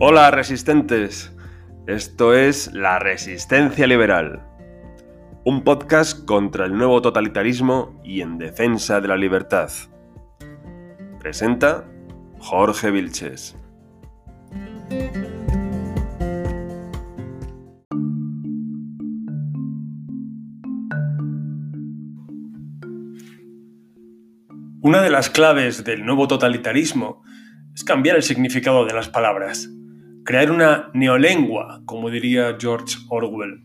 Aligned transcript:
Hola 0.00 0.30
resistentes, 0.30 1.34
esto 1.88 2.32
es 2.32 2.72
La 2.72 3.00
Resistencia 3.00 3.84
Liberal, 3.88 4.46
un 5.44 5.64
podcast 5.64 6.24
contra 6.24 6.66
el 6.66 6.78
nuevo 6.78 7.02
totalitarismo 7.02 8.00
y 8.04 8.20
en 8.20 8.38
defensa 8.38 9.00
de 9.00 9.08
la 9.08 9.16
libertad. 9.16 9.72
Presenta 11.18 11.84
Jorge 12.38 12.92
Vilches. 12.92 13.56
Una 24.80 25.02
de 25.02 25.10
las 25.10 25.28
claves 25.28 25.82
del 25.82 26.06
nuevo 26.06 26.28
totalitarismo 26.28 27.24
es 27.74 27.82
cambiar 27.82 28.14
el 28.14 28.22
significado 28.22 28.84
de 28.84 28.94
las 28.94 29.08
palabras, 29.08 29.68
crear 30.28 30.50
una 30.50 30.90
neolengua, 30.92 31.80
como 31.86 32.10
diría 32.10 32.58
George 32.60 32.98
Orwell. 33.08 33.64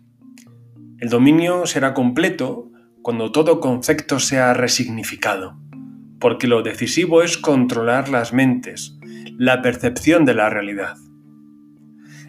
El 0.98 1.10
dominio 1.10 1.66
será 1.66 1.94
completo 1.94 2.72
cuando 3.02 3.34
todo 3.34 3.60
concepto 3.60 4.18
sea 4.18 4.54
resignificado, 4.54 5.58
porque 6.22 6.48
lo 6.48 6.62
decisivo 6.64 7.22
es 7.22 7.38
controlar 7.38 8.08
las 8.08 8.32
mentes, 8.32 8.98
la 9.38 9.62
percepción 9.62 10.24
de 10.24 10.36
la 10.36 10.50
realidad. 10.50 10.96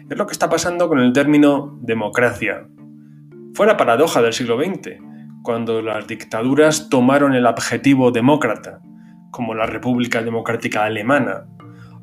Es 0.09 0.17
lo 0.17 0.27
que 0.27 0.33
está 0.33 0.49
pasando 0.49 0.89
con 0.89 0.99
el 0.99 1.13
término 1.13 1.79
democracia. 1.81 2.67
Fue 3.53 3.65
la 3.65 3.77
paradoja 3.77 4.21
del 4.21 4.33
siglo 4.33 4.57
XX, 4.61 4.97
cuando 5.43 5.81
las 5.81 6.07
dictaduras 6.07 6.89
tomaron 6.89 7.35
el 7.35 7.47
adjetivo 7.47 8.11
demócrata, 8.11 8.81
como 9.31 9.53
la 9.53 9.65
República 9.65 10.21
Democrática 10.21 10.83
Alemana, 10.83 11.45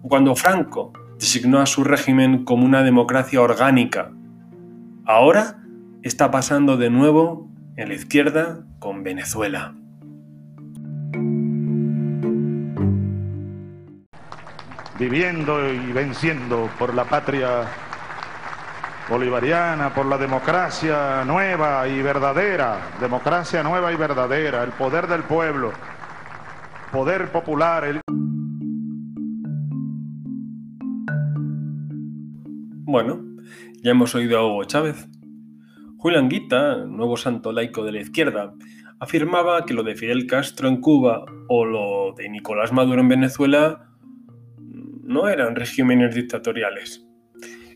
o 0.02 0.08
cuando 0.08 0.34
Franco 0.34 0.94
designó 1.22 1.60
a 1.60 1.66
su 1.66 1.84
régimen 1.84 2.44
como 2.44 2.64
una 2.64 2.82
democracia 2.82 3.40
orgánica. 3.40 4.10
Ahora 5.06 5.62
está 6.02 6.32
pasando 6.32 6.76
de 6.76 6.90
nuevo 6.90 7.48
en 7.76 7.90
la 7.90 7.94
izquierda 7.94 8.64
con 8.80 9.04
Venezuela. 9.04 9.72
Viviendo 14.98 15.72
y 15.72 15.92
venciendo 15.92 16.68
por 16.76 16.92
la 16.92 17.04
patria 17.04 17.68
bolivariana, 19.08 19.94
por 19.94 20.06
la 20.06 20.18
democracia 20.18 21.24
nueva 21.24 21.86
y 21.86 22.02
verdadera, 22.02 22.78
democracia 23.00 23.62
nueva 23.62 23.92
y 23.92 23.96
verdadera, 23.96 24.64
el 24.64 24.70
poder 24.70 25.06
del 25.06 25.22
pueblo, 25.22 25.72
poder 26.90 27.30
popular. 27.30 27.84
El... 27.84 28.00
Bueno, 32.92 33.24
ya 33.82 33.92
hemos 33.92 34.14
oído 34.14 34.38
a 34.38 34.46
Hugo 34.46 34.64
Chávez. 34.64 35.08
Julián 35.96 36.28
Guita, 36.28 36.84
nuevo 36.84 37.16
santo 37.16 37.50
laico 37.50 37.84
de 37.84 37.92
la 37.92 38.02
izquierda, 38.02 38.52
afirmaba 39.00 39.64
que 39.64 39.72
lo 39.72 39.82
de 39.82 39.94
Fidel 39.94 40.26
Castro 40.26 40.68
en 40.68 40.78
Cuba 40.78 41.24
o 41.48 41.64
lo 41.64 42.12
de 42.12 42.28
Nicolás 42.28 42.70
Maduro 42.70 43.00
en 43.00 43.08
Venezuela 43.08 43.88
no 44.58 45.26
eran 45.26 45.56
regímenes 45.56 46.14
dictatoriales 46.14 47.06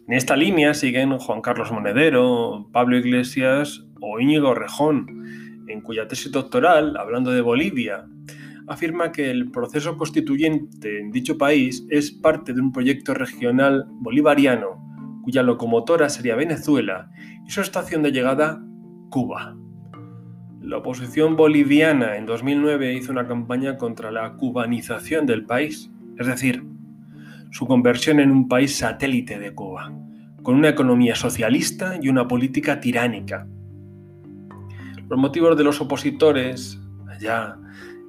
en 0.07 0.13
esta 0.13 0.37
línea 0.37 0.75
siguen 0.75 1.17
Juan 1.17 1.41
Carlos 1.41 1.73
Monedero, 1.73 2.69
Pablo 2.71 2.99
Iglesias 2.99 3.87
o 4.03 4.21
Íñigo 4.21 4.55
Rejón, 4.55 5.65
en 5.67 5.81
cuya 5.81 6.07
tesis 6.07 6.31
doctoral, 6.31 6.97
hablando 6.99 7.31
de 7.31 7.41
Bolivia, 7.41 8.07
afirma 8.69 9.11
que 9.11 9.31
el 9.31 9.51
proceso 9.51 9.97
constituyente 9.97 11.01
en 11.01 11.11
dicho 11.11 11.39
país 11.39 11.87
es 11.89 12.13
parte 12.13 12.53
de 12.53 12.61
un 12.61 12.71
proyecto 12.71 13.15
regional 13.15 13.87
bolivariano, 13.89 14.86
cuya 15.27 15.43
locomotora 15.43 16.09
sería 16.09 16.37
Venezuela 16.37 17.11
y 17.45 17.51
su 17.51 17.61
estación 17.61 18.05
de 18.05 18.13
llegada 18.13 18.63
Cuba. 19.11 19.57
La 20.61 20.77
oposición 20.77 21.35
boliviana 21.35 22.17
en 22.17 22.27
2009 22.27 22.95
hizo 22.95 23.11
una 23.11 23.27
campaña 23.27 23.77
contra 23.77 24.13
la 24.13 24.35
cubanización 24.35 25.27
del 25.27 25.45
país, 25.45 25.91
es 26.17 26.29
decir, 26.29 26.63
su 27.51 27.67
conversión 27.67 28.21
en 28.21 28.31
un 28.31 28.47
país 28.47 28.77
satélite 28.77 29.41
de 29.41 29.53
Cuba, 29.53 29.93
con 30.45 30.55
una 30.55 30.69
economía 30.69 31.17
socialista 31.17 31.99
y 32.01 32.09
una 32.09 32.29
política 32.29 32.79
tiránica. 32.79 33.49
Los 35.09 35.19
motivos 35.19 35.57
de 35.59 35.65
los 35.65 35.81
opositores 35.81 36.81
allá 37.09 37.59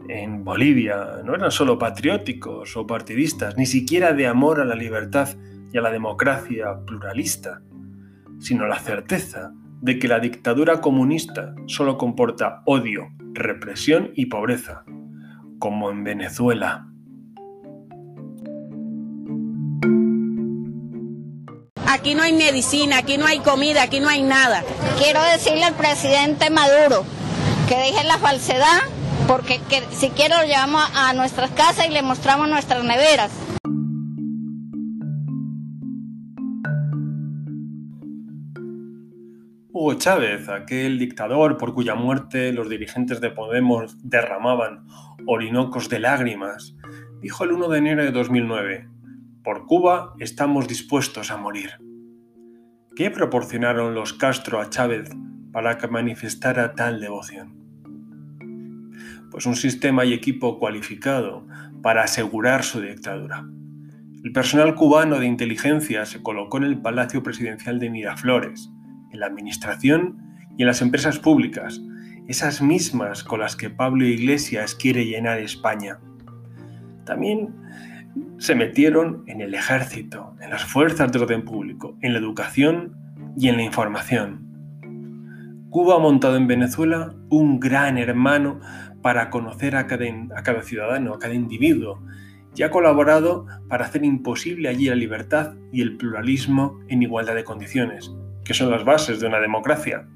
en 0.08 0.44
Bolivia 0.44 1.24
no 1.26 1.34
eran 1.34 1.50
solo 1.50 1.80
patrióticos 1.80 2.78
o 2.78 2.86
partidistas, 2.86 3.58
ni 3.58 3.66
siquiera 3.66 4.14
de 4.14 4.28
amor 4.28 4.62
a 4.62 4.66
la 4.66 4.76
libertad 4.76 5.30
y 5.72 5.78
a 5.78 5.82
la 5.82 5.92
democracia 5.92 6.80
pluralista, 6.86 7.62
sino 8.40 8.68
la 8.68 8.80
certeza 8.80 9.52
de 9.82 10.00
que 10.00 10.08
la 10.08 10.20
dictadura 10.20 10.82
comunista 10.82 11.54
solo 11.68 11.98
comporta 11.98 12.62
odio, 12.66 13.10
represión 13.34 14.12
y 14.16 14.28
pobreza, 14.28 14.84
como 15.60 15.92
en 15.92 16.04
Venezuela. 16.04 16.88
Aquí 21.88 22.16
no 22.16 22.24
hay 22.24 22.34
medicina, 22.34 22.98
aquí 23.00 23.18
no 23.18 23.26
hay 23.26 23.40
comida, 23.40 23.84
aquí 23.84 24.00
no 24.00 24.10
hay 24.10 24.22
nada. 24.22 24.64
Quiero 24.98 25.22
decirle 25.24 25.64
al 25.64 25.74
presidente 25.74 26.50
Maduro 26.50 27.06
que 27.68 27.76
deje 27.78 28.04
la 28.06 28.18
falsedad, 28.18 28.82
porque 29.28 29.60
si 29.92 30.10
quiere 30.10 30.36
lo 30.36 30.44
llevamos 30.44 30.84
a 30.96 31.14
nuestras 31.14 31.52
casas 31.52 31.88
y 31.88 31.92
le 31.92 32.02
mostramos 32.02 32.50
nuestras 32.50 32.84
neveras. 32.84 33.32
Hugo 39.80 39.94
Chávez, 39.94 40.50
aquel 40.50 40.98
dictador 40.98 41.56
por 41.58 41.76
cuya 41.76 41.94
muerte 41.94 42.52
los 42.52 42.68
dirigentes 42.68 43.22
de 43.22 43.30
Podemos 43.30 43.96
derramaban 44.02 44.88
orinocos 45.28 45.88
de 45.88 46.00
lágrimas, 46.00 46.76
dijo 47.22 47.44
el 47.44 47.52
1 47.52 47.70
de 47.70 47.78
enero 47.78 48.04
de 48.04 48.10
2009, 48.10 48.90
por 49.44 49.68
Cuba 49.68 50.16
estamos 50.18 50.68
dispuestos 50.68 51.30
a 51.30 51.38
morir. 51.38 51.74
¿Qué 52.96 53.12
proporcionaron 53.12 53.94
los 53.94 54.14
Castro 54.14 54.60
a 54.60 54.72
Chávez 54.72 55.12
para 55.52 55.78
que 55.78 55.88
manifestara 55.88 56.74
tal 56.74 57.00
devoción? 57.00 57.56
Pues 59.30 59.46
un 59.46 59.56
sistema 59.56 60.06
y 60.06 60.14
equipo 60.14 60.58
cualificado 60.58 61.46
para 61.84 62.02
asegurar 62.02 62.64
su 62.64 62.82
dictadura. 62.82 63.48
El 64.24 64.32
personal 64.32 64.74
cubano 64.74 65.20
de 65.20 65.28
inteligencia 65.28 66.08
se 66.08 66.24
colocó 66.24 66.58
en 66.58 66.64
el 66.64 66.82
Palacio 66.82 67.22
Presidencial 67.22 67.78
de 67.78 67.92
Miraflores, 67.92 68.72
en 69.12 69.20
la 69.20 69.28
administración 69.28 70.18
y 70.58 70.64
en 70.64 70.68
las 70.68 70.82
empresas 70.82 71.20
públicas, 71.20 71.82
esas 72.28 72.62
mismas 72.62 73.24
con 73.24 73.40
las 73.40 73.56
que 73.56 73.70
Pablo 73.70 74.06
Iglesias 74.06 74.76
quiere 74.76 75.06
llenar 75.06 75.40
España. 75.40 76.00
También 77.06 77.56
se 78.38 78.56
metieron 78.56 79.24
en 79.28 79.42
el 79.42 79.54
ejército, 79.54 80.36
en 80.42 80.50
las 80.50 80.66
fuerzas 80.66 81.12
de 81.12 81.20
orden 81.20 81.46
público, 81.46 81.98
en 82.02 82.14
la 82.14 82.20
educación 82.20 82.96
y 83.38 83.48
en 83.48 83.58
la 83.58 83.64
información. 83.64 84.48
Cuba 85.70 85.96
ha 85.96 86.00
montado 86.00 86.36
en 86.38 86.48
Venezuela 86.48 87.14
un 87.30 87.60
gran 87.60 87.98
hermano 87.98 88.60
para 89.02 89.30
conocer 89.30 89.76
a 89.76 89.88
cada, 89.88 90.06
a 90.36 90.44
cada 90.44 90.64
ciudadano, 90.64 91.14
a 91.14 91.20
cada 91.20 91.34
individuo, 91.34 92.04
y 92.56 92.64
ha 92.64 92.72
colaborado 92.72 93.46
para 93.70 93.86
hacer 93.86 94.04
imposible 94.04 94.68
allí 94.68 94.90
la 94.90 94.96
libertad 94.96 95.54
y 95.72 95.82
el 95.82 95.96
pluralismo 95.98 96.80
en 96.88 97.04
igualdad 97.04 97.36
de 97.36 97.44
condiciones, 97.44 98.12
que 98.48 98.54
son 98.54 98.72
las 98.72 98.86
bases 98.86 99.20
de 99.20 99.28
una 99.28 99.42
democracia. 99.42 100.08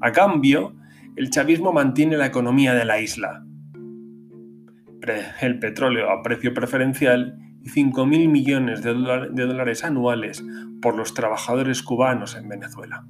A 0.00 0.12
cambio, 0.12 0.74
el 1.14 1.28
chavismo 1.28 1.72
mantiene 1.72 2.16
la 2.16 2.26
economía 2.26 2.72
de 2.72 2.86
la 2.86 3.00
isla, 3.00 3.44
el 5.42 5.58
petróleo 5.58 6.10
a 6.10 6.22
precio 6.22 6.54
preferencial 6.54 7.38
y 7.62 7.68
5.000 7.68 8.28
millones 8.30 8.82
de, 8.82 8.94
dólares 8.94 9.84
anuales 9.84 10.42
por 10.80 10.96
los 10.96 11.12
trabajadores 11.12 11.82
cubanos 11.82 12.34
en 12.34 12.48
Venezuela. 12.48 13.04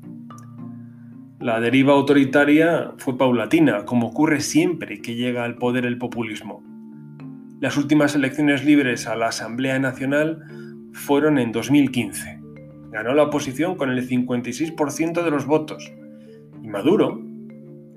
La 1.38 1.60
deriva 1.60 1.92
autoritaria 1.92 2.92
fue 2.98 3.16
paulatina, 3.16 3.84
como 3.84 4.08
ocurre 4.08 4.40
siempre 4.40 5.00
que 5.00 5.14
llega 5.14 5.44
al 5.44 5.56
poder 5.56 5.86
el 5.86 5.96
populismo. 5.96 6.62
Las 7.60 7.76
últimas 7.76 8.16
elecciones 8.16 8.64
libres 8.64 9.06
a 9.06 9.14
la 9.14 9.28
Asamblea 9.28 9.78
Nacional 9.78 10.42
fueron 10.92 11.38
en 11.38 11.52
2015. 11.52 12.39
Ganó 12.90 13.14
la 13.14 13.24
oposición 13.24 13.76
con 13.76 13.90
el 13.90 14.08
56% 14.08 15.22
de 15.22 15.30
los 15.30 15.46
votos. 15.46 15.92
Y 16.62 16.68
Maduro 16.68 17.20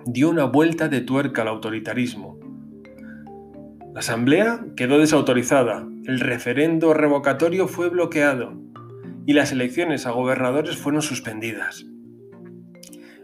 dio 0.05 0.29
una 0.29 0.45
vuelta 0.45 0.89
de 0.89 1.01
tuerca 1.01 1.41
al 1.41 1.47
autoritarismo, 1.49 2.39
la 3.93 3.99
asamblea 3.99 4.65
quedó 4.75 4.97
desautorizada, 4.97 5.87
el 6.05 6.19
referendo 6.19 6.95
revocatorio 6.95 7.67
fue 7.67 7.89
bloqueado 7.89 8.59
y 9.27 9.33
las 9.33 9.51
elecciones 9.51 10.07
a 10.07 10.11
gobernadores 10.11 10.77
fueron 10.77 11.03
suspendidas. 11.03 11.85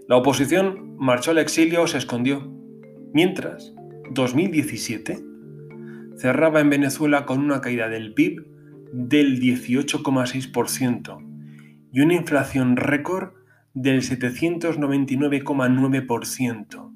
La 0.07 0.16
oposición 0.16 0.95
marchó 1.00 1.31
al 1.31 1.39
exilio 1.39 1.81
o 1.81 1.88
se 1.88 1.98
escondió, 1.98 2.54
mientras 3.13 3.74
2017 4.12 5.18
cerraba 6.18 6.60
en 6.60 6.69
Venezuela 6.69 7.25
con 7.25 7.39
una 7.39 7.62
caída 7.62 7.89
del 7.89 8.13
PIB 8.13 8.45
del 8.94 9.39
18,6% 9.39 11.28
y 11.91 12.01
una 12.01 12.15
inflación 12.15 12.75
récord 12.75 13.33
del 13.74 14.01
799,9%. 14.01 16.94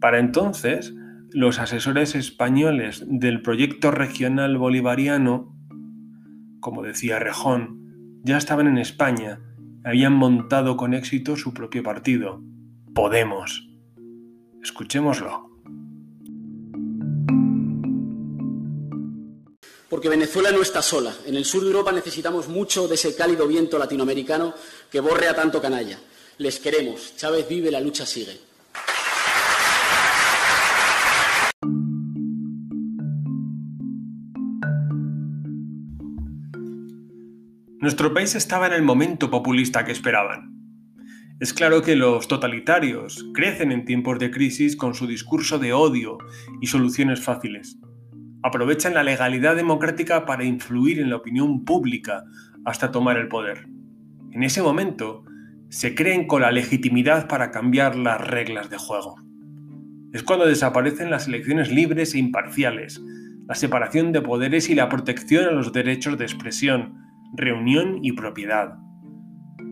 Para 0.00 0.18
entonces, 0.18 0.94
los 1.30 1.58
asesores 1.58 2.14
españoles 2.14 3.04
del 3.08 3.40
proyecto 3.42 3.90
regional 3.90 4.58
bolivariano, 4.58 5.56
como 6.60 6.82
decía 6.82 7.18
Rejón, 7.18 8.20
ya 8.22 8.36
estaban 8.36 8.66
en 8.66 8.76
España, 8.78 9.40
habían 9.84 10.14
montado 10.14 10.76
con 10.76 10.94
éxito 10.94 11.36
su 11.36 11.52
propio 11.52 11.82
partido, 11.82 12.42
Podemos. 12.94 13.68
Escuchémoslo. 14.62 15.53
Porque 19.94 20.08
Venezuela 20.08 20.50
no 20.50 20.60
está 20.60 20.82
sola. 20.82 21.14
En 21.24 21.36
el 21.36 21.44
sur 21.44 21.62
de 21.62 21.68
Europa 21.68 21.92
necesitamos 21.92 22.48
mucho 22.48 22.88
de 22.88 22.96
ese 22.96 23.14
cálido 23.14 23.46
viento 23.46 23.78
latinoamericano 23.78 24.52
que 24.90 24.98
borre 24.98 25.28
a 25.28 25.36
tanto 25.36 25.62
canalla. 25.62 26.00
Les 26.38 26.58
queremos. 26.58 27.14
Chávez 27.16 27.48
vive, 27.48 27.70
la 27.70 27.80
lucha 27.80 28.04
sigue. 28.04 28.36
Nuestro 37.78 38.12
país 38.12 38.34
estaba 38.34 38.66
en 38.66 38.72
el 38.72 38.82
momento 38.82 39.30
populista 39.30 39.84
que 39.84 39.92
esperaban. 39.92 40.58
Es 41.38 41.52
claro 41.52 41.82
que 41.82 41.94
los 41.94 42.26
totalitarios 42.26 43.26
crecen 43.32 43.70
en 43.70 43.84
tiempos 43.84 44.18
de 44.18 44.32
crisis 44.32 44.74
con 44.74 44.94
su 44.94 45.06
discurso 45.06 45.60
de 45.60 45.72
odio 45.72 46.18
y 46.60 46.66
soluciones 46.66 47.20
fáciles. 47.20 47.78
Aprovechan 48.44 48.92
la 48.92 49.02
legalidad 49.02 49.56
democrática 49.56 50.26
para 50.26 50.44
influir 50.44 51.00
en 51.00 51.08
la 51.08 51.16
opinión 51.16 51.64
pública 51.64 52.24
hasta 52.66 52.90
tomar 52.90 53.16
el 53.16 53.28
poder. 53.28 53.66
En 54.32 54.42
ese 54.42 54.60
momento, 54.60 55.24
se 55.70 55.94
creen 55.94 56.26
con 56.26 56.42
la 56.42 56.52
legitimidad 56.52 57.26
para 57.26 57.50
cambiar 57.50 57.96
las 57.96 58.20
reglas 58.20 58.68
de 58.68 58.76
juego. 58.76 59.16
Es 60.12 60.22
cuando 60.22 60.44
desaparecen 60.44 61.10
las 61.10 61.26
elecciones 61.26 61.72
libres 61.72 62.14
e 62.14 62.18
imparciales, 62.18 63.02
la 63.48 63.54
separación 63.54 64.12
de 64.12 64.20
poderes 64.20 64.68
y 64.68 64.74
la 64.74 64.90
protección 64.90 65.46
a 65.46 65.52
los 65.52 65.72
derechos 65.72 66.18
de 66.18 66.24
expresión, 66.24 66.98
reunión 67.34 68.00
y 68.02 68.12
propiedad. 68.12 68.76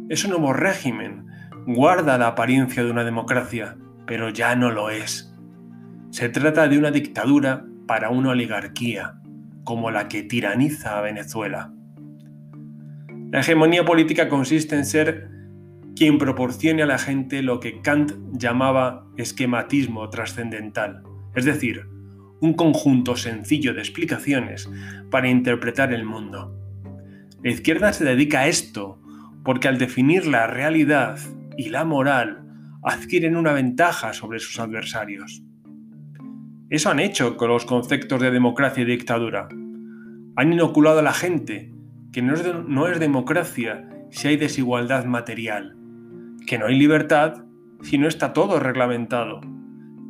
Es 0.09 0.25
un 0.25 0.31
nuevo 0.31 0.55
régimen, 0.55 1.27
guarda 1.67 2.17
la 2.17 2.29
apariencia 2.29 2.83
de 2.83 2.91
una 2.91 3.05
democracia, 3.05 3.77
pero 4.07 4.31
ya 4.31 4.57
no 4.57 4.71
lo 4.71 4.89
es. 4.89 5.37
Se 6.09 6.31
trata 6.31 6.69
de 6.69 6.79
una 6.79 6.91
dictadura 6.91 7.67
para 7.87 8.11
una 8.11 8.31
oligarquía, 8.31 9.21
como 9.65 9.91
la 9.91 10.09
que 10.09 10.23
tiraniza 10.23 10.99
a 10.99 11.03
Venezuela. 11.03 11.73
La 13.31 13.41
hegemonía 13.41 13.85
política 13.85 14.29
consiste 14.29 14.77
en 14.77 14.85
ser 14.85 15.31
quien 15.97 16.19
proporcione 16.19 16.83
a 16.83 16.87
la 16.87 16.99
gente 16.99 17.43
lo 17.43 17.61
que 17.61 17.81
Kant 17.81 18.13
llamaba 18.33 19.07
esquematismo 19.17 20.09
trascendental, 20.11 21.03
es 21.35 21.45
decir, 21.45 21.87
un 22.41 22.55
conjunto 22.55 23.17
sencillo 23.17 23.73
de 23.73 23.81
explicaciones 23.81 24.69
para 25.11 25.29
interpretar 25.29 25.93
el 25.93 26.05
mundo. 26.05 26.59
La 27.43 27.51
izquierda 27.51 27.93
se 27.93 28.05
dedica 28.05 28.41
a 28.41 28.49
esto 28.49 29.01
porque 29.45 29.69
al 29.69 29.79
definir 29.79 30.27
la 30.27 30.47
realidad 30.47 31.19
y 31.57 31.69
la 31.69 31.85
moral 31.85 32.45
adquieren 32.83 33.37
una 33.37 33.53
ventaja 33.53 34.13
sobre 34.13 34.41
sus 34.41 34.59
adversarios. 34.59 35.43
Eso 36.73 36.89
han 36.89 37.01
hecho 37.01 37.37
con 37.37 37.51
los 37.51 37.67
conceptos 37.67 38.19
de 38.19 38.31
democracia 38.31 38.83
y 38.83 38.87
dictadura. 38.87 39.47
Han 40.37 40.53
inoculado 40.55 41.01
a 41.01 41.03
la 41.03 41.13
gente 41.13 41.71
que 42.15 42.23
no 42.23 42.33
es, 42.89 42.99
democracia 42.99 43.91
si 44.11 44.29
hay 44.29 44.39
desigualdad 44.39 45.05
material, 45.05 45.77
que 46.47 46.59
no 46.59 46.65
hay 46.65 46.79
libertad 46.79 47.45
si 47.83 47.99
no 47.99 48.09
está 48.09 48.33
todo 48.33 48.59
reglamentado, 48.59 49.43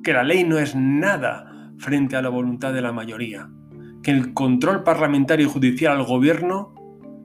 que 0.04 0.12
la 0.12 0.22
ley 0.22 0.44
no 0.44 0.60
es 0.60 0.76
nada 0.76 1.72
frente 1.78 2.14
a 2.14 2.22
la 2.22 2.28
voluntad 2.28 2.72
de 2.72 2.82
la 2.82 2.92
mayoría, 2.92 3.50
que 4.04 4.12
el 4.12 4.32
control 4.32 4.84
parlamentario 4.84 5.46
y 5.46 5.50
judicial 5.50 5.96
al 5.96 6.04
gobierno 6.04 6.76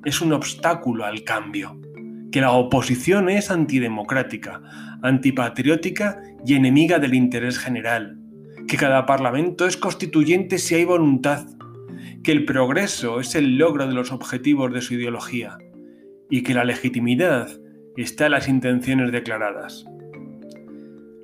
es 0.04 0.20
un 0.20 0.34
obstáculo 0.34 1.06
al 1.06 1.24
cambio, 1.24 1.80
que 2.32 2.42
la 2.42 2.54
oposición 2.54 3.30
es 3.30 3.52
antidemocrática, 3.52 4.64
antipatriótica 5.04 6.24
y 6.44 6.56
enemiga 6.56 6.98
del 6.98 7.14
interés 7.14 7.60
general, 7.60 8.18
que 8.68 8.78
cada 8.78 9.06
parlamento 9.06 9.66
es 9.66 9.78
constituyente 9.78 10.58
si 10.58 10.76
hay 10.76 10.86
voluntad, 10.86 11.48
que 12.24 12.34
el 12.34 12.44
progreso 12.44 13.20
es 13.22 13.34
el 13.36 13.58
logro 13.58 13.88
de 13.88 13.94
los 13.94 14.12
objetivos 14.12 14.74
de 14.74 14.82
su 14.82 14.96
ideología 14.96 15.58
y 16.30 16.44
que 16.44 16.54
la 16.54 16.66
legitimidad 16.66 17.50
está 17.96 18.26
en 18.26 18.34
las 18.34 18.50
intenciones 18.50 19.12
declaradas. 19.12 19.86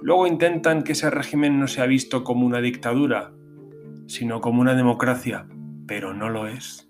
Luego 0.02 0.28
intentan 0.28 0.84
que 0.84 0.94
ese 0.94 1.10
régimen 1.10 1.60
no 1.60 1.68
sea 1.68 1.86
visto 1.86 2.24
como 2.24 2.46
una 2.46 2.62
dictadura, 2.62 3.34
sino 4.08 4.42
como 4.42 4.62
una 4.62 4.76
democracia, 4.76 5.48
pero 5.86 6.14
no 6.14 6.30
lo 6.30 6.48
es. 6.48 6.90